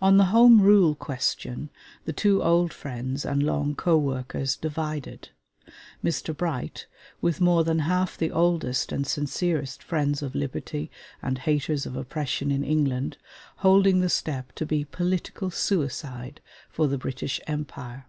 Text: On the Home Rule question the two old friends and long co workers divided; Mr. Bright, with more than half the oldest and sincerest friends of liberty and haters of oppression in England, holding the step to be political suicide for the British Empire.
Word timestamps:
On 0.00 0.16
the 0.16 0.24
Home 0.34 0.60
Rule 0.60 0.96
question 0.96 1.70
the 2.04 2.12
two 2.12 2.42
old 2.42 2.72
friends 2.72 3.24
and 3.24 3.44
long 3.44 3.76
co 3.76 3.96
workers 3.96 4.56
divided; 4.56 5.28
Mr. 6.02 6.36
Bright, 6.36 6.88
with 7.20 7.40
more 7.40 7.62
than 7.62 7.78
half 7.78 8.18
the 8.18 8.32
oldest 8.32 8.90
and 8.90 9.06
sincerest 9.06 9.80
friends 9.80 10.20
of 10.20 10.34
liberty 10.34 10.90
and 11.22 11.38
haters 11.38 11.86
of 11.86 11.94
oppression 11.94 12.50
in 12.50 12.64
England, 12.64 13.18
holding 13.58 14.00
the 14.00 14.08
step 14.08 14.50
to 14.56 14.66
be 14.66 14.84
political 14.84 15.48
suicide 15.48 16.40
for 16.68 16.88
the 16.88 16.98
British 16.98 17.40
Empire. 17.46 18.06